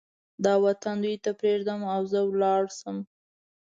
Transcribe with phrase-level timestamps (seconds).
[0.43, 2.97] دا وطن دوی ته پرېږدم او زه ولاړ شم.